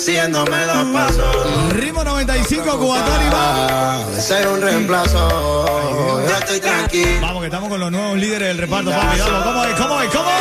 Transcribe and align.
siguiéndome 0.00 0.66
los 0.66 0.84
pasos. 0.88 1.72
Ritmo 1.74 2.02
95, 2.02 2.78
Cubatón 2.78 3.22
y 3.22 3.30
más. 3.30 3.34
Ah, 3.34 4.04
ser 4.18 4.48
un 4.48 4.60
reemplazo, 4.60 6.22
yo 6.26 6.36
estoy 6.38 6.60
tranquilo. 6.60 7.20
Vamos, 7.20 7.40
que 7.40 7.46
estamos 7.46 7.68
con 7.68 7.80
los 7.80 7.92
nuevos 7.92 8.18
líderes 8.18 8.48
del 8.48 8.58
reparto, 8.58 8.90
papi. 8.90 9.18
Vamos, 9.18 9.44
¿Cómo 9.44 9.64
es? 9.64 9.74
¿Cómo 9.74 10.00
es? 10.00 10.10
¿Cómo 10.10 10.30
es? 10.30 10.40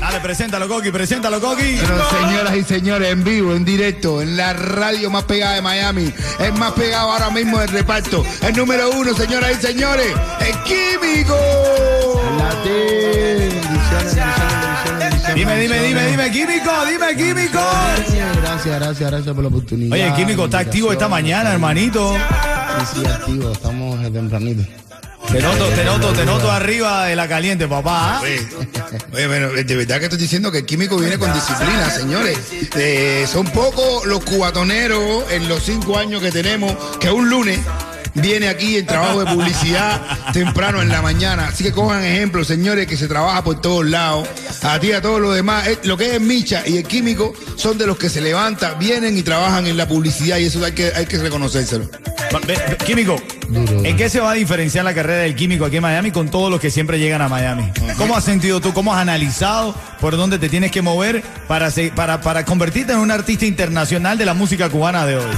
Dale, 0.00 0.20
preséntalo, 0.22 0.68
Coqui, 0.68 0.90
preséntalo, 0.90 1.40
Coqui. 1.40 1.78
Pero 1.80 2.10
señoras 2.10 2.56
y 2.56 2.64
señores, 2.64 3.12
en 3.12 3.22
vivo, 3.22 3.54
en 3.54 3.64
directo, 3.64 4.20
en 4.20 4.36
la 4.36 4.52
radio 4.54 5.08
más 5.08 5.22
pegada 5.22 5.54
de 5.54 5.62
Miami, 5.62 6.12
el 6.40 6.52
más 6.54 6.72
pegado 6.72 7.12
ahora 7.12 7.30
mismo 7.30 7.60
del 7.60 7.68
reparto, 7.68 8.24
el 8.42 8.56
número 8.56 8.90
uno, 8.90 9.14
señoras 9.14 9.52
y 9.52 9.66
señores, 9.66 10.12
el 10.40 10.62
Químico. 10.64 11.36
Dime, 15.34 15.60
dime, 15.60 15.82
dime, 15.82 16.06
dime, 16.08 16.30
Químico, 16.30 16.70
dime, 16.86 17.16
Químico. 17.16 17.60
Gracias, 18.36 18.36
gracias, 18.76 19.10
gracias 19.10 19.34
por 19.34 19.42
la 19.42 19.48
oportunidad. 19.48 19.92
Oye, 19.92 20.06
el 20.06 20.14
Químico 20.14 20.44
está 20.46 20.58
activo 20.60 20.92
esta 20.92 21.08
mañana, 21.08 21.52
hermanito. 21.52 22.14
Sí, 22.14 23.00
sí, 23.00 23.06
activo, 23.06 23.52
estamos 23.52 24.12
tempranito. 24.12 24.62
Te 25.30 25.40
noto, 25.40 25.66
te 25.68 25.84
noto, 25.84 26.12
te 26.12 26.24
noto 26.24 26.50
arriba 26.50 27.06
de 27.06 27.14
la 27.14 27.28
caliente, 27.28 27.68
papá. 27.68 28.18
¿ah? 28.18 28.22
Oye, 29.12 29.26
bueno, 29.28 29.50
de 29.50 29.76
verdad 29.76 29.98
que 29.98 30.04
estoy 30.06 30.18
diciendo 30.18 30.50
que 30.50 30.58
el 30.58 30.66
químico 30.66 30.96
viene 30.98 31.18
con 31.18 31.32
disciplina, 31.32 31.88
señores. 31.88 32.36
Eh, 32.74 33.26
son 33.30 33.46
pocos 33.46 34.06
los 34.06 34.24
cubatoneros 34.24 35.30
en 35.30 35.48
los 35.48 35.62
cinco 35.62 35.96
años 35.96 36.20
que 36.20 36.32
tenemos 36.32 36.74
que 36.98 37.10
un 37.10 37.30
lunes 37.30 37.60
viene 38.14 38.48
aquí 38.48 38.76
en 38.76 38.86
trabajo 38.86 39.24
de 39.24 39.32
publicidad 39.32 40.00
temprano 40.32 40.82
en 40.82 40.88
la 40.88 41.02
mañana. 41.02 41.48
Así 41.48 41.64
que 41.64 41.72
cojan 41.72 42.04
ejemplo, 42.04 42.44
señores, 42.44 42.86
que 42.86 42.96
se 42.96 43.08
trabaja 43.08 43.42
por 43.44 43.60
todos 43.60 43.86
lados. 43.86 44.28
A 44.62 44.78
ti 44.78 44.88
y 44.88 44.92
a 44.92 45.00
todos 45.02 45.20
los 45.20 45.34
demás. 45.34 45.66
Eh, 45.68 45.78
Lo 45.84 45.96
que 45.96 46.14
es 46.16 46.20
Micha 46.20 46.62
y 46.66 46.76
el 46.78 46.84
químico 46.84 47.32
son 47.56 47.78
de 47.78 47.86
los 47.86 47.96
que 47.98 48.08
se 48.08 48.20
levantan, 48.20 48.78
vienen 48.78 49.16
y 49.16 49.22
trabajan 49.22 49.66
en 49.66 49.76
la 49.76 49.86
publicidad 49.88 50.38
y 50.38 50.44
eso 50.46 50.64
hay 50.64 50.72
que, 50.72 50.92
hay 50.94 51.06
que 51.06 51.18
reconocérselo. 51.18 51.88
Químico, 52.86 53.16
¿en 53.84 53.96
qué 53.96 54.08
se 54.08 54.20
va 54.20 54.30
a 54.32 54.34
diferenciar 54.34 54.84
la 54.84 54.94
carrera 54.94 55.22
del 55.22 55.34
químico 55.34 55.64
aquí 55.64 55.76
en 55.76 55.82
Miami 55.82 56.10
con 56.12 56.28
todos 56.30 56.50
los 56.50 56.60
que 56.60 56.70
siempre 56.70 56.98
llegan 56.98 57.22
a 57.22 57.28
Miami? 57.28 57.70
¿Cómo 57.98 58.16
has 58.16 58.24
sentido 58.24 58.60
tú? 58.60 58.72
¿Cómo 58.72 58.94
has 58.94 59.00
analizado 59.00 59.74
por 60.00 60.16
dónde 60.16 60.38
te 60.38 60.48
tienes 60.48 60.70
que 60.70 60.80
mover 60.82 61.22
para, 61.48 61.70
se- 61.70 61.90
para, 61.90 62.20
para 62.20 62.44
convertirte 62.44 62.92
en 62.92 62.98
un 62.98 63.10
artista 63.10 63.46
internacional 63.46 64.16
de 64.16 64.26
la 64.26 64.34
música 64.34 64.68
cubana 64.68 65.06
de 65.06 65.16
hoy? 65.16 65.30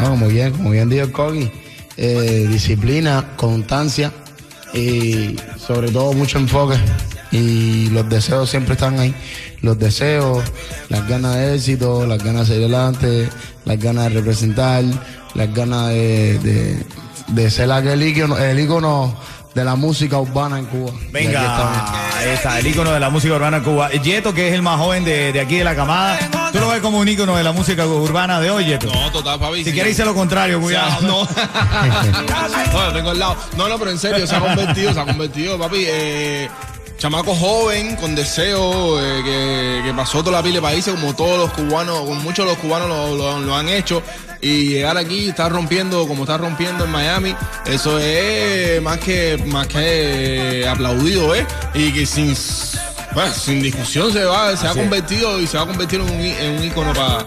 No, 0.00 0.10
como 0.10 0.28
bien, 0.28 0.52
como 0.52 0.70
bien 0.70 0.88
dijo 0.88 1.10
Kogi, 1.12 1.50
eh, 1.96 2.46
disciplina, 2.48 3.32
constancia 3.36 4.12
y 4.74 5.36
sobre 5.58 5.90
todo 5.90 6.12
mucho 6.12 6.38
enfoque. 6.38 6.76
Y 7.32 7.88
los 7.90 8.08
deseos 8.08 8.48
siempre 8.48 8.74
están 8.74 8.98
ahí. 8.98 9.14
Los 9.60 9.78
deseos, 9.78 10.44
las 10.88 11.08
ganas 11.08 11.36
de 11.36 11.54
éxito, 11.56 12.06
las 12.06 12.22
ganas 12.22 12.48
de 12.48 12.56
ir 12.56 12.62
adelante, 12.62 13.28
las 13.64 13.78
ganas 13.78 14.04
de 14.04 14.10
representar, 14.10 14.84
las 15.34 15.52
ganas 15.52 15.88
de, 15.88 16.38
de, 16.38 16.86
de 17.28 17.50
ser 17.50 17.72
aquel 17.72 18.02
ícono, 18.02 18.38
el 18.38 18.58
ícono 18.60 19.16
de 19.54 19.64
la 19.64 19.74
música 19.74 20.18
urbana 20.18 20.58
en 20.58 20.66
Cuba. 20.66 20.92
Venga, 21.10 21.40
estamos. 21.40 21.90
ahí 22.16 22.28
está, 22.34 22.58
el 22.58 22.66
ícono 22.66 22.92
de 22.92 23.00
la 23.00 23.10
música 23.10 23.34
urbana 23.34 23.56
en 23.56 23.64
Cuba. 23.64 23.90
Yeto, 23.90 24.32
que 24.34 24.48
es 24.48 24.54
el 24.54 24.62
más 24.62 24.78
joven 24.78 25.04
de, 25.04 25.32
de 25.32 25.40
aquí 25.40 25.56
de 25.56 25.64
la 25.64 25.74
camada. 25.74 26.18
¿Tú 26.56 26.62
lo 26.62 26.68
ves 26.68 26.80
como 26.80 26.98
un 27.00 27.06
ícono 27.06 27.36
de 27.36 27.42
la 27.44 27.52
música 27.52 27.86
urbana 27.86 28.40
de 28.40 28.50
hoy, 28.50 28.64
Yeto? 28.64 28.86
No, 28.86 29.12
total, 29.12 29.38
papi. 29.38 29.62
Si 29.62 29.72
quieres 29.72 29.90
dice 29.92 30.06
lo 30.06 30.14
contrario, 30.14 30.58
cuidado. 30.58 31.00
No. 31.02 31.28
no, 32.72 32.92
tengo 32.94 33.10
al 33.10 33.18
lado. 33.18 33.36
No, 33.58 33.68
no, 33.68 33.78
pero 33.78 33.90
en 33.90 33.98
serio, 33.98 34.26
se 34.26 34.34
ha 34.34 34.40
convertido, 34.40 34.94
se 34.94 35.00
ha 35.00 35.04
convertido, 35.04 35.58
papi. 35.58 35.84
Eh, 35.86 36.48
chamaco 36.96 37.34
joven, 37.34 37.96
con 37.96 38.14
deseo, 38.14 38.98
eh, 38.98 39.22
que, 39.22 39.82
que 39.86 39.92
pasó 39.94 40.20
toda 40.24 40.38
la 40.38 40.42
pila 40.42 40.54
de 40.56 40.62
países, 40.62 40.94
como 40.94 41.14
todos 41.14 41.38
los 41.38 41.52
cubanos, 41.52 41.98
como 42.00 42.14
muchos 42.14 42.46
de 42.46 42.52
los 42.52 42.58
cubanos 42.58 42.88
lo, 42.88 43.14
lo- 43.16 43.38
lo 43.40 43.54
han 43.54 43.68
hecho. 43.68 44.02
Y 44.40 44.68
llegar 44.68 44.96
aquí 44.96 45.24
y 45.24 45.28
estar 45.28 45.52
rompiendo 45.52 46.08
como 46.08 46.22
está 46.22 46.38
rompiendo 46.38 46.84
en 46.86 46.90
Miami, 46.90 47.34
eso 47.66 47.98
es 47.98 48.80
más 48.80 48.96
que, 48.98 49.42
más 49.46 49.66
que 49.66 50.66
aplaudido, 50.66 51.34
¿eh? 51.34 51.46
Y 51.74 51.92
que 51.92 52.06
sin, 52.06 52.34
bueno, 53.16 53.34
sin 53.34 53.62
discusión 53.62 54.12
se 54.12 54.24
va, 54.24 54.54
se 54.56 54.66
ha 54.68 54.74
convertido 54.74 55.40
y 55.40 55.46
se 55.46 55.56
va 55.56 55.62
a 55.64 55.66
convertir 55.66 56.00
en 56.00 56.10
un, 56.10 56.20
en 56.20 56.50
un 56.58 56.64
ícono 56.64 56.92
para 56.92 57.26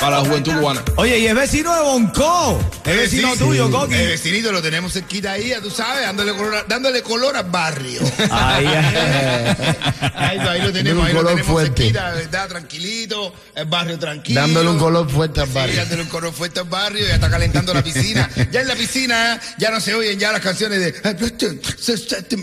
para 0.00 0.18
la 0.18 0.24
juventud 0.28 0.52
cubana. 0.58 0.82
Oye, 0.96 1.18
y 1.20 1.26
es 1.26 1.34
vecino 1.34 1.74
de 1.74 1.80
Bonco. 1.82 2.60
Es 2.84 2.96
vecino 2.96 3.32
Sí, 3.32 3.38
tuyo, 3.38 3.66
sí. 3.66 3.72
Coqui. 3.72 3.94
El 3.94 4.08
vecinito 4.08 4.52
lo 4.52 4.60
tenemos 4.60 4.92
cerquita 4.92 5.32
ahí, 5.32 5.48
ya 5.48 5.60
tú 5.60 5.70
sabes, 5.70 6.02
dándole 6.02 6.32
color, 6.34 6.64
dándole 6.68 7.02
color 7.02 7.36
al 7.36 7.48
barrio. 7.48 8.00
Ahí, 8.30 8.66
ahí, 10.14 10.38
lo- 10.38 10.50
ahí 10.50 10.62
lo 10.62 10.72
tenemos, 10.72 11.06
ahí 11.06 11.12
lo 11.14 11.24
tenemos 11.24 11.46
fuerte. 11.46 11.82
cerquita, 11.84 12.10
verdad, 12.10 12.48
tranquilito, 12.48 13.32
el 13.54 13.64
barrio 13.66 13.98
tranquilo. 13.98 14.40
Dándole 14.40 14.68
un 14.70 14.78
color 14.78 15.08
fuerte 15.10 15.40
al 15.40 15.46
Sí, 15.46 15.52
barrio. 15.54 15.76
dándole 15.76 16.02
un 16.02 16.08
color 16.08 16.32
fuerte 16.34 16.60
al 16.60 16.66
barrio, 16.68 17.06
ya 17.06 17.14
está 17.14 17.30
calentando 17.30 17.72
la 17.72 17.82
piscina. 17.82 18.28
ya 18.52 18.60
en 18.60 18.68
la 18.68 18.74
piscina 18.74 19.40
ya 19.58 19.70
no 19.70 19.80
se 19.80 19.94
oyen 19.94 20.18
ya 20.18 20.32
las 20.32 20.40
canciones 20.42 20.80
de... 20.80 20.94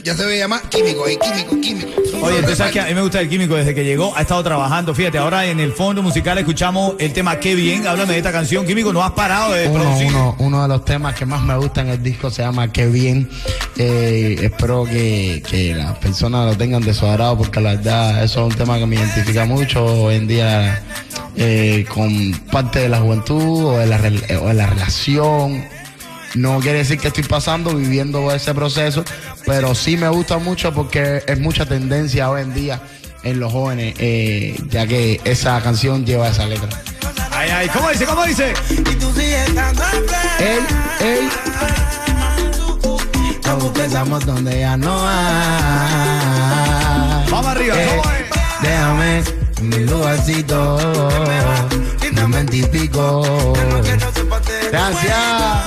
Ya 0.03 0.15
se 0.15 0.25
oye 0.25 0.47
más 0.47 0.61
químico, 0.63 1.05
ahí, 1.05 1.17
químico, 1.17 1.59
químico. 1.61 2.01
Oye, 2.21 2.43
tú 2.43 2.55
sabes 2.55 2.71
que 2.73 2.79
a 2.79 2.85
mí 2.85 2.93
me 2.93 3.01
gusta 3.01 3.19
el 3.19 3.29
químico 3.29 3.55
desde 3.55 3.73
que 3.73 3.83
llegó, 3.83 4.15
ha 4.15 4.21
estado 4.21 4.43
trabajando. 4.43 4.93
Fíjate, 4.93 5.17
ahora 5.17 5.45
en 5.45 5.59
el 5.59 5.71
fondo 5.73 6.01
musical 6.03 6.37
escuchamos 6.37 6.93
el 6.99 7.13
tema 7.13 7.37
Qué 7.39 7.55
bien. 7.55 7.87
Háblame 7.87 8.13
de 8.13 8.19
esta 8.19 8.31
canción. 8.31 8.65
Químico, 8.65 8.93
no 8.93 9.03
has 9.03 9.11
parado 9.11 9.53
de 9.53 9.67
Uno, 9.67 9.81
producir. 9.83 10.07
uno, 10.07 10.35
uno 10.39 10.61
de 10.61 10.67
los 10.67 10.85
temas 10.85 11.15
que 11.15 11.25
más 11.25 11.41
me 11.41 11.55
gusta 11.57 11.81
en 11.81 11.89
el 11.89 12.03
disco 12.03 12.29
se 12.29 12.43
llama 12.43 12.71
Qué 12.71 12.87
bien. 12.87 13.29
Eh, 13.77 14.37
espero 14.41 14.83
que, 14.85 15.41
que 15.49 15.73
las 15.73 15.97
personas 15.97 16.45
lo 16.45 16.57
tengan 16.57 16.81
de 16.83 16.93
su 16.93 17.05
agrado 17.05 17.37
porque 17.37 17.59
la 17.59 17.71
verdad 17.75 18.23
eso 18.23 18.45
es 18.47 18.53
un 18.53 18.57
tema 18.57 18.77
que 18.77 18.85
me 18.85 18.95
identifica 18.95 19.45
mucho 19.45 19.83
hoy 19.85 20.15
en 20.15 20.27
día 20.27 20.83
eh, 21.35 21.85
con 21.89 22.31
parte 22.51 22.79
de 22.79 22.89
la 22.89 22.99
juventud 22.99 23.65
o 23.65 23.77
de 23.77 23.85
la, 23.87 23.97
o 24.41 24.47
de 24.47 24.53
la 24.53 24.67
relación. 24.67 25.63
No 26.35 26.59
quiere 26.59 26.79
decir 26.79 26.99
que 26.99 27.09
estoy 27.09 27.23
pasando, 27.23 27.75
viviendo 27.75 28.31
ese 28.31 28.53
proceso, 28.53 29.03
pero 29.45 29.75
sí 29.75 29.97
me 29.97 30.07
gusta 30.09 30.37
mucho 30.37 30.73
porque 30.73 31.23
es 31.27 31.39
mucha 31.39 31.65
tendencia 31.65 32.29
hoy 32.29 32.41
en 32.41 32.53
día 32.53 32.81
en 33.23 33.39
los 33.39 33.51
jóvenes, 33.51 33.95
eh, 33.99 34.59
ya 34.69 34.87
que 34.87 35.21
esa 35.25 35.61
canción 35.61 36.05
lleva 36.05 36.29
esa 36.29 36.45
letra. 36.45 36.69
Ay, 37.31 37.49
ay, 37.49 37.69
¿cómo 37.69 37.89
dice? 37.89 38.05
¿Cómo 38.05 38.23
dice? 38.25 38.53
Ey, 40.39 40.59
ey. 41.01 41.29
No 43.91 43.99
amor 43.99 44.25
donde 44.25 44.59
ya 44.59 44.77
no 44.77 45.07
hay. 45.07 45.15
Vamos 47.29 47.47
arriba, 47.47 47.75
Eh, 47.77 47.87
¿cómo 47.89 48.03
es? 48.11 48.21
Déjame 48.61 49.23
en 49.57 49.69
mi 49.69 49.77
lugarcito. 49.85 50.77
Dame 52.13 52.45
pico. 52.71 53.53
Gracias. 54.71 55.60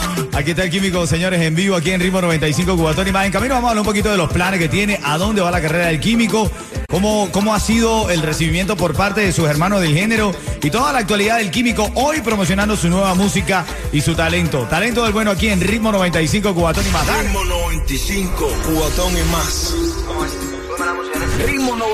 Aquí 0.44 0.50
está 0.50 0.64
el 0.64 0.70
químico, 0.70 1.06
señores, 1.06 1.40
en 1.40 1.54
vivo 1.54 1.74
aquí 1.74 1.90
en 1.90 2.02
Ritmo 2.02 2.20
95 2.20 2.76
Cubatón 2.76 3.08
y 3.08 3.12
más. 3.12 3.24
En 3.24 3.32
camino 3.32 3.54
vamos 3.54 3.68
a 3.68 3.70
hablar 3.70 3.80
un 3.80 3.86
poquito 3.86 4.10
de 4.10 4.18
los 4.18 4.30
planes 4.30 4.60
que 4.60 4.68
tiene, 4.68 5.00
a 5.02 5.16
dónde 5.16 5.40
va 5.40 5.50
la 5.50 5.62
carrera 5.62 5.86
del 5.86 6.00
químico, 6.00 6.50
cómo, 6.86 7.30
cómo 7.32 7.54
ha 7.54 7.60
sido 7.60 8.10
el 8.10 8.20
recibimiento 8.20 8.76
por 8.76 8.94
parte 8.94 9.22
de 9.22 9.32
sus 9.32 9.48
hermanos 9.48 9.80
del 9.80 9.94
género 9.94 10.34
y 10.62 10.68
toda 10.68 10.92
la 10.92 10.98
actualidad 10.98 11.38
del 11.38 11.50
químico 11.50 11.90
hoy 11.94 12.20
promocionando 12.20 12.76
su 12.76 12.90
nueva 12.90 13.14
música 13.14 13.64
y 13.90 14.02
su 14.02 14.14
talento. 14.14 14.66
Talento 14.68 15.02
del 15.04 15.14
bueno 15.14 15.30
aquí 15.30 15.48
en 15.48 15.62
Ritmo 15.62 15.90
95 15.92 16.52
Cubatón 16.54 16.86
y 16.86 16.90
más. 16.90 17.06
Ritmo 17.22 17.42
95, 17.42 18.46
cuatón 18.66 19.12
y 19.16 19.22
más. 19.32 19.74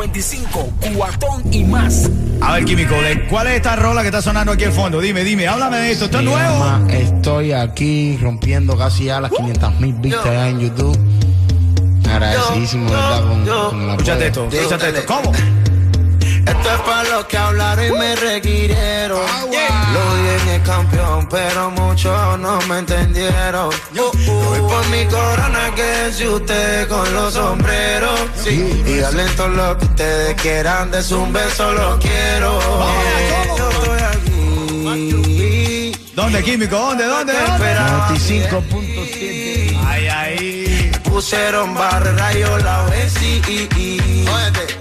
Ritmo 0.00 0.06
95, 0.06 0.72
cuatón 0.96 1.42
y 1.52 1.64
más. 1.64 2.10
A 2.40 2.54
ver, 2.54 2.64
químico, 2.64 2.94
¿de 2.94 3.26
¿cuál 3.26 3.48
es 3.48 3.56
esta 3.56 3.76
rola 3.76 4.00
que 4.02 4.08
está 4.08 4.22
sonando 4.22 4.52
aquí 4.52 4.64
al 4.64 4.72
fondo? 4.72 5.00
Dime, 5.00 5.24
dime, 5.24 5.46
háblame 5.46 5.76
de 5.78 5.92
esto. 5.92 6.06
¿Esto 6.06 6.18
es 6.18 6.24
Se 6.24 6.30
nuevo? 6.30 6.88
Estoy 6.88 7.52
aquí 7.52 8.18
rompiendo 8.20 8.76
casi 8.76 9.04
ya 9.04 9.20
las 9.20 9.30
500 9.30 9.80
mil 9.80 9.92
vistas 9.94 10.48
en 10.48 10.60
YouTube. 10.60 10.98
Agradecidísimo, 12.08 12.90
¿verdad? 12.90 13.22
Con, 13.22 13.46
con 13.46 13.82
el 13.82 13.90
Escúchate 13.90 14.26
esto, 14.26 14.48
escúchate 14.50 14.88
esto. 14.88 15.02
¿Cómo? 15.06 15.32
Esto 15.32 16.74
es 16.74 16.80
para 16.86 17.08
los 17.10 17.24
que 17.26 17.36
hablaron 17.36 17.86
y 17.86 17.90
me 17.90 18.16
requirieron. 18.16 19.20
Campeón, 19.26 19.59
pero 21.30 21.70
muchos 21.70 22.38
no 22.38 22.60
me 22.62 22.78
entendieron. 22.78 23.70
Yo 23.92 24.10
voy 24.26 24.58
por 24.60 24.86
mi 24.88 25.04
corona, 25.06 25.70
que 25.74 26.10
si 26.12 26.26
usted 26.26 26.88
con 26.88 27.12
los 27.14 27.34
sombreros. 27.34 28.18
Sí, 28.34 28.82
y 28.86 28.96
dale 28.96 29.24
todo 29.36 29.48
lo 29.48 29.76
que 29.78 29.84
ustedes 29.84 30.42
quieran, 30.42 30.90
de 30.90 31.14
un 31.14 31.32
beso 31.32 31.72
lo 31.72 31.96
quiero. 31.98 32.58
Yo 33.56 33.70
estoy 33.70 34.00
aquí. 34.00 35.92
¿Dónde, 36.14 36.42
Químico? 36.42 36.76
¿Dónde, 36.76 37.06
dónde, 37.06 37.32
dónde? 37.32 37.64
95.7. 37.64 39.78
Ay, 39.86 40.08
ay. 40.08 40.90
Pusieron 41.04 41.74
barra, 41.74 42.32
yo 42.32 42.58
la 42.58 42.82
besí. 42.84 43.40
Bueno. 44.28 44.79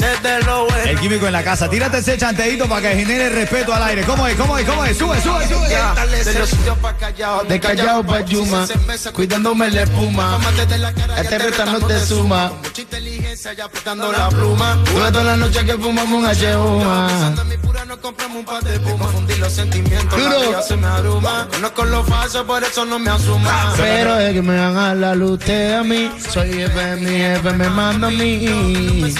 El 0.00 1.00
Químico 1.00 1.26
en 1.26 1.32
la 1.32 1.42
casa. 1.42 1.68
Tírate 1.68 1.98
ese 1.98 2.16
chanteíto 2.16 2.68
para 2.68 2.82
que 2.82 2.96
genere 2.96 3.28
respeto 3.30 3.74
al 3.74 3.82
aire. 3.82 4.02
¿Cómo 4.04 4.26
es? 4.26 4.36
¿Cómo 4.36 4.56
es? 4.56 4.64
¿Cómo 4.64 4.84
es? 4.84 4.96
Sube, 4.96 5.20
sube, 5.20 5.46
sube. 5.48 5.68
Ya, 5.68 5.94
de 6.06 6.38
los 6.38 6.48
sitios 6.48 6.78
pa' 6.78 6.96
callao, 6.96 7.44
De 7.44 7.58
callao 7.60 8.04
pa' 8.04 8.20
Yuma, 8.20 8.66
cuidándome 9.12 9.70
la 9.70 9.82
espuma. 9.82 10.38
Este 11.18 11.38
reta 11.38 11.64
no 11.66 11.80
te 11.80 11.98
suma. 12.00 12.52
Mucha 12.62 12.82
inteligencia 12.82 13.52
ya 13.54 13.64
apretando 13.64 14.12
la 14.12 14.28
pluma. 14.28 14.78
Tuve 14.84 15.12
toda 15.12 15.24
la 15.24 15.36
noche 15.36 15.64
que 15.64 15.72
fumamos 15.72 16.20
un 16.20 16.26
H1. 16.26 17.08
Pensando 17.08 17.42
en 17.42 17.48
mi 17.48 17.56
pura 17.56 17.84
no 17.84 18.00
compramos 18.00 18.38
un 18.38 18.44
par 18.44 18.62
de 18.62 18.78
pumas. 18.80 18.98
Confundir 19.08 19.38
los 19.38 19.52
sentimientos, 19.52 20.20
la 20.20 20.38
vida 20.38 20.62
se 20.62 20.76
me 20.76 20.86
aruma. 20.86 21.48
Conozco 21.50 21.84
lo 21.84 22.04
falso, 22.04 22.46
por 22.46 22.62
eso 22.62 22.84
no 22.84 22.98
me 22.98 23.10
asuma. 23.10 23.74
Pero 23.76 24.18
es 24.18 24.32
que 24.32 24.42
me 24.42 24.56
van 24.56 24.76
a 24.76 24.94
la 24.94 25.14
luz 25.14 25.32
usted 25.32 25.74
a 25.74 25.82
mí. 25.82 26.10
Soy 26.30 26.52
jefe, 26.52 26.96
mi 26.96 27.18
jefe 27.18 27.52
me 27.52 27.68
manda 27.68 28.08
a 28.08 28.10
mí. 28.10 29.14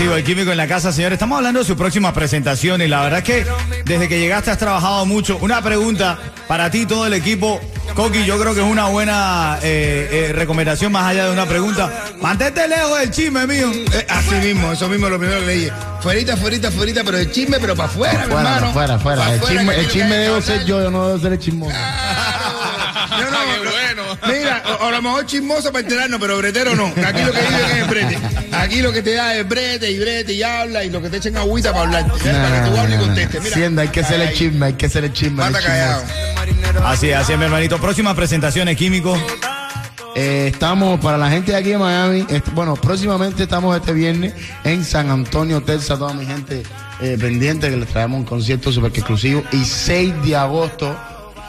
Activo 0.00 0.16
el 0.16 0.24
químico 0.24 0.50
en 0.50 0.56
la 0.56 0.66
casa, 0.66 0.92
señores. 0.92 1.16
Estamos 1.16 1.36
hablando 1.36 1.58
de 1.60 1.66
sus 1.66 1.76
próximas 1.76 2.14
presentaciones. 2.14 2.88
La 2.88 3.02
verdad 3.02 3.18
es 3.18 3.24
que 3.26 3.46
desde 3.84 4.08
que 4.08 4.18
llegaste 4.18 4.50
has 4.50 4.56
trabajado 4.56 5.04
mucho. 5.04 5.36
Una 5.42 5.60
pregunta 5.60 6.18
para 6.48 6.70
ti, 6.70 6.86
todo 6.86 7.06
el 7.06 7.12
equipo. 7.12 7.60
Coqui, 7.94 8.24
yo 8.24 8.40
creo 8.40 8.54
que 8.54 8.60
es 8.62 8.66
una 8.66 8.86
buena 8.86 9.58
eh, 9.62 10.08
eh, 10.30 10.32
recomendación 10.32 10.90
más 10.90 11.04
allá 11.04 11.26
de 11.26 11.32
una 11.32 11.44
pregunta. 11.44 11.92
Mantente 12.18 12.66
lejos 12.66 12.98
del 12.98 13.10
chisme 13.10 13.46
mío. 13.46 13.70
Eh, 13.92 14.06
así 14.08 14.36
mismo, 14.36 14.72
eso 14.72 14.88
mismo 14.88 15.04
es 15.08 15.12
lo 15.12 15.18
primero 15.18 15.40
que 15.40 15.46
le 15.46 15.52
dije. 15.52 15.72
Fuerita, 16.00 16.34
fuerita, 16.38 16.70
fuerita, 16.70 17.02
pero 17.04 17.18
el 17.18 17.30
chisme, 17.30 17.58
pero 17.60 17.76
para 17.76 17.90
afuera, 17.90 18.24
Fuera, 18.26 18.56
hermano. 18.56 18.72
fuera, 18.72 18.98
fuera. 18.98 19.34
El 19.34 19.40
chisme, 19.42 19.74
el 19.80 19.88
chisme 19.90 20.16
debo 20.16 20.40
ser 20.40 20.64
yo, 20.64 20.82
yo 20.82 20.90
no 20.90 21.08
debo 21.08 21.20
ser 21.20 21.32
el 21.34 21.38
chismoso. 21.38 21.76
No, 21.76 23.18
no, 23.30 23.38
Qué 23.38 23.64
no. 23.64 23.70
bueno. 23.70 24.18
O- 24.80 24.86
a 24.86 24.90
lo 24.90 25.02
mejor 25.02 25.26
chismoso 25.26 25.70
para 25.72 25.82
enterarnos, 25.82 26.20
pero 26.20 26.38
bretero 26.38 26.74
no. 26.74 26.86
Aquí 26.86 27.22
lo 27.22 27.32
que 27.32 27.40
viven 27.40 27.64
es 27.70 27.76
el 27.82 27.84
brete. 27.88 28.18
Aquí 28.52 28.82
lo 28.82 28.92
que 28.92 29.02
te 29.02 29.14
da 29.14 29.34
es 29.36 29.48
brete 29.48 29.90
y 29.90 29.98
brete 29.98 30.32
y 30.32 30.42
habla 30.42 30.84
y 30.84 30.90
lo 30.90 31.00
que 31.02 31.08
te 31.10 31.18
echen 31.18 31.36
agüita 31.36 31.72
para 31.72 31.84
hablar. 31.84 32.06
para 32.08 32.64
que 32.64 32.70
tú 32.70 32.76
hables 32.76 32.98
y 33.00 33.02
contestes. 33.04 33.42
Mira. 33.42 33.54
Siendo, 33.54 33.80
hay 33.82 33.88
que 33.88 34.02
ser 34.04 34.20
el 34.20 34.32
chisme, 34.34 34.66
hay 34.66 34.72
que 34.74 34.88
ser 34.88 35.04
el 35.04 35.12
chisme. 35.12 35.36
Mata 35.36 35.60
callado. 35.60 36.02
Así 36.84 37.10
es, 37.10 37.16
así 37.16 37.32
es, 37.32 37.38
mi 37.38 37.44
hermanito. 37.44 37.78
Próximas 37.80 38.14
presentaciones, 38.14 38.76
químico. 38.76 39.16
Eh, 40.16 40.50
estamos 40.52 40.98
para 41.00 41.16
la 41.16 41.30
gente 41.30 41.52
de 41.52 41.58
aquí 41.58 41.70
de 41.70 41.78
Miami. 41.78 42.26
bueno, 42.52 42.74
próximamente 42.74 43.44
estamos 43.44 43.76
este 43.76 43.92
viernes 43.92 44.34
en 44.64 44.84
San 44.84 45.08
Antonio, 45.10 45.60
Texas. 45.62 45.98
Toda 45.98 46.12
mi 46.14 46.26
gente 46.26 46.62
eh, 47.00 47.16
pendiente 47.20 47.70
que 47.70 47.76
les 47.76 47.88
traemos 47.88 48.18
un 48.18 48.24
concierto 48.24 48.72
super 48.72 48.90
exclusivo. 48.92 49.44
Y 49.52 49.64
6 49.64 50.12
de 50.24 50.36
agosto, 50.36 50.96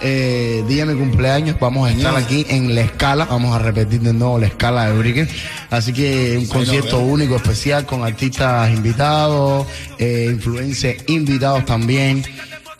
eh, 0.01 0.63
día 0.67 0.85
de 0.85 0.93
mi 0.93 0.99
cumpleaños, 0.99 1.57
vamos 1.59 1.89
a 1.89 1.91
estar 1.91 2.15
aquí 2.15 2.45
en 2.49 2.73
La 2.75 2.81
Escala. 2.81 3.25
Vamos 3.25 3.55
a 3.55 3.59
repetir 3.59 4.01
de 4.01 4.13
nuevo 4.13 4.39
La 4.39 4.47
Escala 4.47 4.87
de 4.87 4.97
Brickell. 4.97 5.29
Así 5.69 5.93
que 5.93 6.37
un 6.37 6.47
concierto 6.47 6.99
único, 6.99 7.35
especial, 7.35 7.85
con 7.85 8.03
artistas 8.03 8.69
invitados, 8.71 9.67
eh, 9.99 10.29
influencers 10.31 11.03
invitados 11.07 11.65
también. 11.65 12.23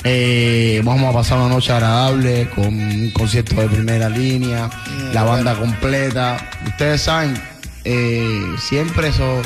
Eh, 0.04 0.82
vamos 0.84 1.12
a 1.12 1.14
pasar 1.14 1.38
una 1.38 1.50
noche 1.50 1.72
agradable 1.72 2.50
con 2.56 2.66
un 2.66 3.12
concierto 3.12 3.56
de 3.62 3.68
primera 3.68 4.10
línea, 4.10 4.70
la 5.14 5.24
banda 5.24 5.54
completa. 5.56 6.50
Ustedes 6.66 7.02
saben, 7.02 7.40
eh, 7.84 8.42
siempre 8.58 9.10
eso 9.10 9.42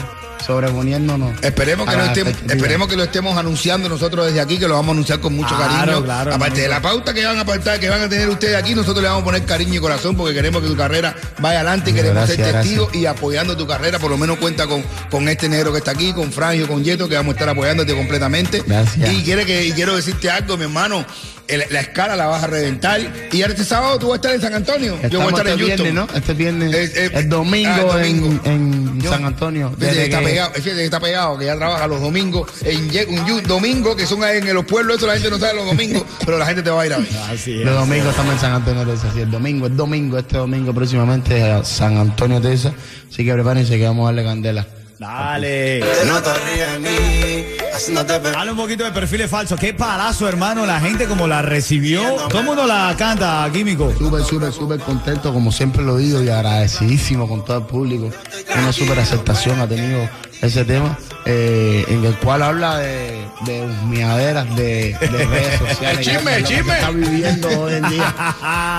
sobreponiéndonos. 0.46 1.42
Esperemos 1.42 1.90
que, 1.90 1.96
lo 1.96 2.04
estemos, 2.06 2.34
esperemos 2.50 2.88
que 2.88 2.96
lo 2.96 3.04
estemos 3.04 3.38
anunciando 3.38 3.90
nosotros 3.90 4.28
desde 4.28 4.42
aquí, 4.42 4.58
que 4.58 4.68
lo 4.68 4.76
vamos 4.76 4.90
a 4.90 4.92
anunciar 4.94 5.20
con 5.20 5.36
mucho 5.36 5.56
Claro, 5.56 5.74
cariño. 5.74 6.04
claro, 6.04 6.34
Aparte 6.34 6.62
de 6.62 6.68
la 6.68 6.82
pauta 6.82 7.14
que 7.14 7.26
van 7.26 7.38
a 7.38 7.42
apartar, 7.42 7.80
que 7.80 7.90
van 7.90 8.02
a 8.02 8.10
tener 8.10 8.30
ustedes 8.30 8.56
aquí, 8.56 8.76
nosotros 8.76 9.02
le 9.02 9.08
vamos 9.10 9.22
a 9.24 9.26
poner 9.26 9.46
cariño 9.46 9.76
y 9.76 9.80
corazón 9.80 10.16
porque 10.16 10.34
queremos 10.34 10.62
que 10.62 10.68
tu 10.68 10.76
carrera 10.76 11.16
vaya 11.40 11.60
adelante 11.60 11.92
y 11.92 11.94
queremos 11.94 12.16
Gracias, 12.28 12.38
ser 12.38 12.56
testigos 12.62 12.86
gracias. 12.88 13.02
y 13.04 13.06
apoyando 13.06 13.58
tu 13.58 13.68
carrera. 13.68 14.00
Por 14.00 14.12
lo 14.12 14.18
menos 14.18 14.38
cuenta 14.38 14.68
con, 14.68 14.84
con 15.10 15.28
este 15.30 15.50
negro 15.50 15.72
que 15.72 15.80
está 15.80 15.92
aquí, 15.92 16.14
con 16.14 16.32
Frangio, 16.32 16.68
con 16.68 16.84
Yeto, 16.84 17.08
que 17.10 17.16
vamos 17.16 17.34
a 17.34 17.36
estar 17.36 17.50
apoyándote 17.50 17.96
completamente. 17.96 18.64
Gracias. 18.66 19.12
Y, 19.12 19.24
quiere 19.24 19.46
que, 19.46 19.66
y 19.66 19.72
quiero 19.72 19.96
decirte 19.96 20.30
algo, 20.30 20.58
mi 20.58 20.64
hermano. 20.64 21.06
El- 21.48 21.64
la 21.70 21.80
escala 21.82 22.16
la 22.16 22.28
vas 22.28 22.44
a 22.44 22.48
reventar. 22.48 23.00
Y 23.32 23.42
ahora 23.42 23.54
este 23.54 23.66
sábado 23.66 24.00
tú 24.00 24.08
vas 24.08 24.14
a 24.14 24.16
estar 24.18 24.36
en 24.36 24.42
San 24.42 24.54
Antonio. 24.54 24.94
Yo 24.94 24.98
voy 24.98 25.04
a 25.04 25.08
Estamos 25.08 25.30
estar 25.32 25.48
en 25.48 25.54
este 25.54 25.66
Houston. 25.68 25.84
viernes, 25.84 25.94
¿no? 26.14 26.18
Este 26.18 26.34
viernes, 26.34 26.74
Eh, 26.76 26.92
eh, 27.06 27.12
el 27.14 27.30
domingo, 27.30 27.70
ah, 27.94 28.02
el 28.06 28.20
domingo. 28.22 28.42
En, 28.46 28.52
en 28.54 29.02
Yo- 29.02 29.12
San 29.12 29.26
Antonio. 29.26 29.74
Desde 29.78 30.06
está 30.06 30.20
que- 30.20 30.26
pegado, 30.26 30.52
fíjate 30.54 30.76
que 30.76 30.86
está 30.86 31.00
pegado, 31.00 31.38
que 31.38 31.46
ya 31.46 31.56
trabaja 31.56 31.88
los 31.88 32.02
domingos 32.02 32.50
en 32.64 33.20
un 33.32 33.44
domingo, 33.44 33.96
que 33.96 34.06
son 34.06 34.24
en 34.24 34.54
los 34.54 34.66
pueblos, 34.66 34.98
eso 34.98 35.08
la 35.08 35.14
gente 35.14 35.30
no 35.30 35.40
sabe 35.40 35.56
los 35.56 35.66
domingos, 35.66 36.04
pero 36.26 36.38
la 36.38 36.46
gente 36.46 36.62
te 36.64 36.70
va 36.70 36.82
a 36.82 36.86
ir 36.86 36.94
a 36.94 36.98
ver. 36.98 37.08
Así 37.30 37.64
Los 37.64 37.76
domingos 37.76 38.10
estamos 38.10 38.34
en 38.34 38.40
San 38.40 38.54
Antonio, 38.54 38.84
Texas. 38.86 39.12
Sí, 39.14 39.22
el 39.22 39.32
domingo, 39.32 39.68
el 39.68 39.76
domingo, 39.78 40.18
este 40.18 40.38
domingo 40.38 40.74
próximamente 40.74 41.42
a 41.44 41.64
San 41.64 41.98
Antonio, 41.98 42.42
Texas. 42.42 42.74
Así 43.12 43.24
que 43.24 43.34
prepárense 43.34 43.78
que 43.78 43.86
vamos 43.86 44.04
a 44.04 44.06
darle 44.08 44.24
candela. 44.24 44.66
Dale. 45.00 45.82
No 46.08 46.22
te 46.22 46.30
ríes 46.34 46.72
de 46.72 46.80
mí, 46.80 47.46
pe- 47.80 48.36
Habla 48.38 48.52
un 48.52 48.58
poquito 48.58 48.84
de 48.84 48.92
perfiles 48.92 49.30
falsos. 49.30 49.60
Qué 49.60 49.74
palazo, 49.74 50.28
hermano. 50.28 50.66
La 50.66 50.80
gente 50.80 51.06
como 51.08 51.28
la 51.28 51.42
recibió. 51.42 52.02
Todo 52.30 52.40
el 52.40 52.46
mundo 52.46 52.66
la 52.66 52.96
canta, 52.98 53.48
Químico. 53.52 53.94
Súper, 53.98 54.24
súper, 54.24 54.52
súper 54.54 54.80
contento, 54.80 55.34
como 55.34 55.52
siempre 55.52 55.84
lo 55.84 55.98
digo, 55.98 56.22
y 56.24 56.30
agradecidísimo 56.30 57.28
con 57.28 57.44
todo 57.46 57.58
el 57.58 57.64
público. 57.66 58.10
Una 58.58 58.72
súper 58.72 59.00
aceptación 59.00 59.60
ha 59.60 59.68
tenido 59.68 60.08
ese 60.42 60.64
tema, 60.66 60.98
eh, 61.26 61.84
en 61.88 62.04
el 62.06 62.16
cual 62.18 62.44
habla 62.44 62.78
de, 62.78 63.26
de 63.46 63.62
husmeaderas, 63.66 64.56
de, 64.56 64.96
de 65.00 65.08
redes 65.26 65.60
sociales. 65.70 66.00
El 66.00 66.06
chisme, 66.16 66.36
que 66.38 66.44
chisme. 66.44 66.64
se 66.72 66.76
está 66.80 66.92
viviendo 66.92 67.48
hoy 67.62 67.74
en 67.74 67.90
día. 67.90 68.14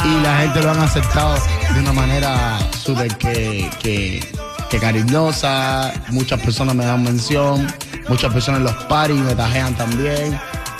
Y 0.04 0.22
la 0.22 0.38
gente 0.42 0.62
lo 0.62 0.70
han 0.70 0.81
aceptado 0.81 1.34
de 1.75 1.81
una 1.81 1.92
manera 1.92 2.58
súper 2.84 3.16
que, 3.16 3.69
que, 3.82 4.20
que 4.70 4.78
cariñosa. 4.78 5.92
Muchas 6.10 6.40
personas 6.40 6.75
me 6.75 6.84
dan 6.84 7.02
mención, 7.02 7.66
muchas 8.08 8.32
personas 8.32 8.60
en 8.60 8.64
los 8.64 8.74
paris 8.84 9.20
me 9.20 9.34
tajean 9.34 9.74
también. 9.74 10.38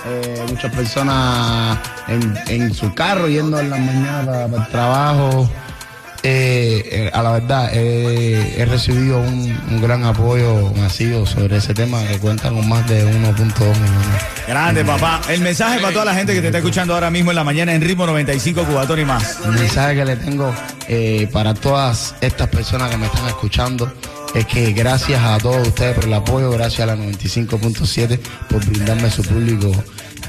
Eh, 0.09 0.45
muchas 0.49 0.73
personas 0.73 1.79
en, 2.07 2.39
en 2.47 2.73
su 2.73 2.95
carro 2.95 3.27
yendo 3.27 3.59
en 3.59 3.71
la 3.71 3.77
mañana 3.77 4.23
para, 4.25 4.47
para 4.47 4.63
el 4.65 4.71
trabajo. 4.71 5.51
Eh, 6.23 6.83
eh, 6.91 7.11
a 7.13 7.23
la 7.23 7.33
verdad, 7.33 7.71
he 7.73 8.65
recibido 8.69 9.21
un, 9.21 9.59
un 9.71 9.81
gran 9.81 10.05
apoyo 10.05 10.73
masivo 10.77 11.27
sobre 11.27 11.57
ese 11.57 11.75
tema 11.75 12.03
que 12.05 12.19
cuenta 12.19 12.51
con 12.51 12.69
más 12.69 12.89
de 12.89 13.05
1.2 13.05 13.35
millones. 13.35 14.23
Grande, 14.47 14.85
papá. 14.85 15.21
El 15.29 15.41
mensaje 15.41 15.81
para 15.81 15.93
toda 15.93 16.05
la 16.05 16.15
gente 16.15 16.35
que 16.35 16.41
te 16.41 16.47
está 16.47 16.59
escuchando 16.59 16.95
ahora 16.95 17.11
mismo 17.11 17.33
en 17.33 17.37
la 17.37 17.45
mañana 17.45 17.75
en 17.75 17.83
ritmo 17.83 18.07
95 18.07 18.65
Cubatón 18.65 19.01
y 19.01 19.05
más. 19.05 19.39
El 19.45 19.53
mensaje 19.53 19.97
que 19.97 20.05
le 20.05 20.17
tengo 20.17 20.55
para 21.33 21.55
todas 21.55 22.15
estas 22.21 22.49
personas 22.49 22.91
que 22.91 22.97
me 22.97 23.07
están 23.07 23.27
escuchando 23.27 23.93
es 24.35 24.47
que 24.47 24.73
gracias 24.73 25.23
a 25.23 25.39
todos 25.39 25.69
ustedes 25.69 25.95
por 25.95 26.05
el 26.05 26.15
apoyo, 26.15 26.51
gracias 26.51 26.81
a 26.81 26.87
la 26.87 26.97
95.7 26.97 28.19
por 28.49 28.65
brindarme 28.65 29.11
su 29.11 29.23
público 29.23 29.73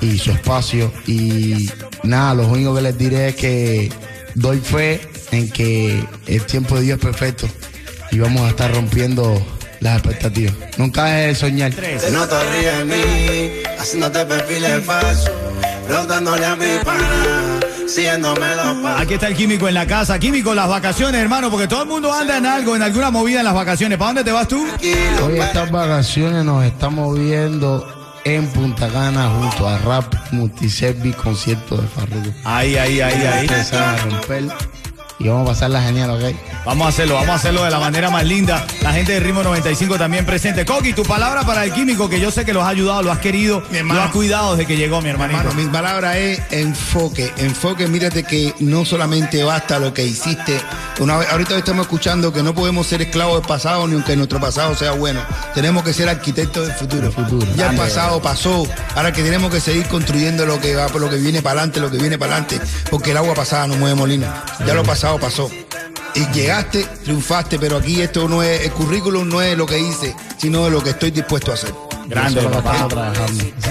y 0.02 0.18
su 0.18 0.32
espacio. 0.32 0.92
Y 1.06 1.70
nada, 2.04 2.36
lo 2.36 2.48
único 2.48 2.76
que 2.76 2.82
les 2.82 2.98
diré 2.98 3.30
es 3.30 3.36
que 3.36 3.92
doy 4.36 4.60
fe 4.60 5.02
en 5.32 5.50
que 5.50 6.04
el 6.28 6.46
tiempo 6.46 6.76
de 6.76 6.82
Dios 6.84 7.00
es 7.00 7.06
perfecto 7.06 7.48
y 8.12 8.20
vamos 8.20 8.44
a 8.44 8.50
estar 8.50 8.74
rompiendo 8.74 9.46
las 9.80 9.98
expectativas. 9.98 10.54
Nunca 10.78 11.06
dejes 11.06 11.28
de 11.28 11.36
soñar. 11.36 11.72
No 12.12 12.28
te 12.28 12.44
ríes 12.52 12.78
de 12.78 12.86
mí, 12.86 13.64
haciéndote 13.78 14.26
perfiles 14.26 14.84
falsos, 14.86 15.32
preguntándole 15.88 16.46
a 16.46 16.56
mi 16.56 16.84
pana. 16.84 17.57
Aquí 18.98 19.14
está 19.16 19.28
el 19.28 19.36
Químico 19.36 19.68
en 19.68 19.74
la 19.74 19.88
casa. 19.88 20.20
Químico, 20.20 20.54
las 20.54 20.68
vacaciones, 20.68 21.22
hermano, 21.22 21.50
porque 21.50 21.68
todo 21.68 21.84
el 21.84 21.90
mundo 21.90 22.14
anda 22.14 22.38
en 22.38 22.46
algo, 22.46 22.76
en 22.76 22.82
alguna 22.82 23.12
movida 23.12 23.40
en 23.40 23.46
las 23.46 23.54
vacaciones. 23.54 23.98
¿Para 23.98 24.10
dónde 24.10 24.24
te 24.24 24.32
vas 24.32 24.48
tú? 24.48 24.66
Hoy 25.26 25.40
estas 25.40 25.72
vacaciones 25.72 26.44
nos 26.44 26.64
estamos 26.66 27.18
viendo 27.18 27.88
en 28.26 28.48
Punta 28.48 28.90
Cana 28.90 29.30
junto 29.30 29.68
a 29.68 29.78
Rap 29.80 30.14
Multiservice 30.32 31.18
concierto 31.18 31.78
de 31.78 31.88
Farruko. 31.88 32.30
Ahí, 32.44 32.76
ahí, 32.76 33.00
ahí, 33.00 33.26
ahí. 33.26 33.48
A 33.48 33.98
romper 33.98 34.44
y 35.20 35.28
vamos 35.30 35.50
a 35.50 35.54
pasarla 35.54 35.82
genial, 35.82 36.12
¿ok? 36.12 36.36
Vamos 36.68 36.86
a 36.88 36.90
hacerlo, 36.90 37.14
vamos 37.14 37.30
a 37.30 37.36
hacerlo 37.36 37.64
de 37.64 37.72
la 37.72 37.80
manera 37.80 38.10
más 38.10 38.26
linda. 38.26 38.68
La 38.82 38.92
gente 38.92 39.14
de 39.14 39.22
Ritmo 39.22 39.42
95 39.42 39.98
también 39.98 40.26
presente. 40.26 40.66
Coqui, 40.66 40.92
tu 40.92 41.04
palabra 41.04 41.44
para 41.46 41.64
el 41.64 41.72
químico, 41.72 42.10
que 42.10 42.20
yo 42.20 42.30
sé 42.30 42.44
que 42.44 42.52
lo 42.52 42.62
has 42.62 42.68
ayudado, 42.68 43.04
lo 43.04 43.12
has 43.14 43.20
querido, 43.20 43.64
Mi 43.72 43.78
hermano. 43.78 44.02
lo 44.02 44.06
has 44.06 44.12
cuidado 44.12 44.52
desde 44.58 44.68
que 44.68 44.76
llegó, 44.76 45.02
mi 45.02 45.08
hermanito. 45.08 45.40
Hermano, 45.40 45.62
mi 45.62 45.70
palabra 45.70 46.18
es 46.18 46.42
enfoque. 46.52 47.32
Enfoque, 47.38 47.88
mírate 47.88 48.26
que 48.26 48.54
no 48.60 48.84
solamente 48.84 49.46
basta 49.46 49.80
lo 49.80 49.94
que 49.94 50.04
hiciste. 50.04 50.60
Una 51.00 51.16
vez, 51.16 51.30
ahorita 51.32 51.58
estamos 51.58 51.86
escuchando 51.86 52.34
que 52.34 52.44
no 52.44 52.54
podemos 52.54 52.86
ser 52.86 53.02
esclavos 53.02 53.40
del 53.40 53.48
pasado 53.48 53.88
ni 53.88 53.94
aunque 53.94 54.18
nuestro 54.18 54.42
pasado 54.42 54.76
sea 54.76 54.92
bueno. 54.92 55.22
Tenemos 55.56 55.84
que 55.86 55.94
ser 55.94 56.10
arquitectos 56.10 56.68
del 56.68 56.76
futuro. 56.76 57.12
Ya 57.56 57.70
el 57.70 57.78
pasado 57.78 58.22
pasó. 58.22 58.68
Ahora 58.94 59.14
que 59.14 59.24
tenemos 59.24 59.52
que 59.52 59.62
seguir 59.62 59.88
construyendo 59.88 60.46
lo 60.46 60.60
que 60.60 60.76
va, 60.76 60.90
lo 60.90 61.10
que 61.10 61.16
viene 61.16 61.42
para 61.42 61.62
adelante, 61.62 61.80
lo 61.80 61.90
que 61.90 61.98
viene 61.98 62.18
para 62.18 62.36
adelante. 62.36 62.60
Porque 62.92 63.12
el 63.12 63.18
agua 63.18 63.36
pasada 63.36 63.68
no 63.68 63.76
mueve 63.76 63.96
molino. 63.96 64.28
Ya 64.66 64.74
lo 64.74 64.84
pasado 64.84 65.18
pasó. 65.18 65.50
Y 66.18 66.34
llegaste, 66.34 66.84
triunfaste, 67.04 67.60
pero 67.60 67.78
aquí 67.78 68.02
esto 68.02 68.28
no 68.28 68.42
es, 68.42 68.66
el 68.66 68.72
currículum 68.72 69.30
no 69.30 69.40
es 69.40 69.56
lo 69.56 69.68
que 69.68 69.78
hice, 69.80 70.16
sino 70.38 70.68
lo 70.70 70.82
que 70.84 70.90
estoy 70.90 71.12
dispuesto 71.12 71.52
a 71.52 71.54
hacer. 71.54 71.74
Grande, 72.08 72.42
papá. 72.42 72.88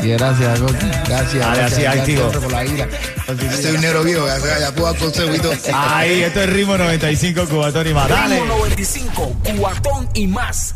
que 0.01 0.09
gracias, 0.17 0.61
Coqui. 0.61 0.87
Gracias. 1.09 1.35
Dale, 1.35 1.59
gracias, 1.59 1.73
así, 1.73 1.85
activo. 1.87 2.31
por 2.31 2.53
la 2.53 2.65
ira. 2.65 2.89
Un 3.29 3.81
negro 3.81 4.05
viejo, 4.05 4.27
ya, 4.27 4.59
ya 4.61 4.73
puedo 4.73 4.93
dar 4.93 5.01
consejo 5.01 5.35
y 5.35 5.39
todo. 5.39 5.53
Ahí, 5.75 6.23
esto 6.23 6.43
es 6.43 6.51
Ritmo 6.51 6.79
95 6.79 7.47
Cubatón 7.49 7.89
y 7.89 7.95
más. 7.95 8.09
Dale. 8.09 8.37
Ritmo 8.37 8.57
95, 8.59 9.37
cuatón 9.59 10.09
y 10.15 10.27
más. 10.27 10.75